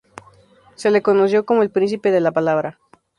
Se 0.73 0.89
le 0.89 1.03
conoció 1.03 1.45
como 1.45 1.61
el 1.61 1.69
"Príncipe 1.69 2.09
de 2.09 2.21
la 2.21 2.31
Palabra". 2.31 2.79